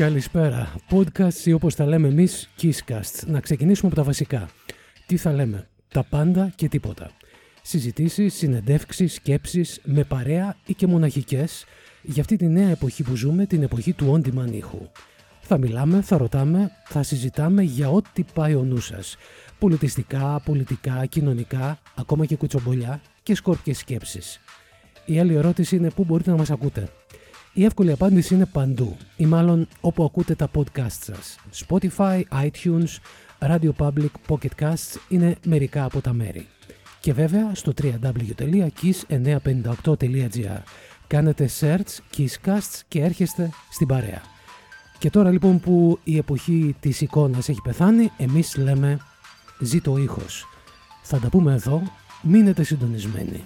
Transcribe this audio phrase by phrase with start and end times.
[0.00, 0.74] Καλησπέρα.
[0.90, 3.26] Podcast ή όπως τα λέμε εμείς, Kisscast.
[3.26, 4.48] Να ξεκινήσουμε από τα βασικά.
[5.06, 7.10] Τι θα λέμε, τα πάντα και τίποτα.
[7.62, 11.64] Συζητήσεις, συνεντεύξεις, σκέψεις, με παρέα ή και μοναχικές,
[12.02, 14.88] για αυτή τη νέα εποχή που ζούμε, την εποχή του on-demand ήχου.
[15.40, 19.16] Θα μιλάμε, θα ρωτάμε, θα συζητάμε για ό,τι πάει ο νους σας.
[19.58, 24.40] Πολιτιστικά, πολιτικά, κοινωνικά, ακόμα και κουτσομπολιά και σκόρπιες σκέψεις.
[25.04, 26.88] Η άλλη ερώτηση είναι πού μπορείτε να μας ακούτε.
[27.52, 31.38] Η εύκολη απάντηση είναι παντού ή μάλλον όπου ακούτε τα podcast σας.
[31.66, 32.98] Spotify, iTunes,
[33.38, 36.46] Radio Public, Pocket Casts είναι μερικά από τα μέρη.
[37.00, 40.62] Και βέβαια στο www.kiss958.gr
[41.06, 44.22] Κάνετε search Kisscasts και έρχεστε στην παρέα.
[44.98, 48.98] Και τώρα λοιπόν που η εποχή της εικόνας έχει πεθάνει, εμείς λέμε
[49.60, 50.46] ζήτω ήχος.
[51.02, 51.82] Θα τα πούμε εδώ,
[52.22, 53.44] μείνετε συντονισμένοι.